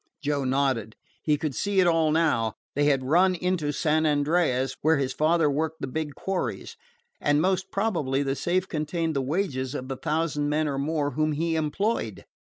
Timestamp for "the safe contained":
8.23-9.15